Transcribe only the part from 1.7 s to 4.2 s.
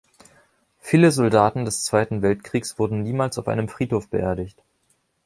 Zweiten Weltkriegs wurden niemals auf einem Friedhof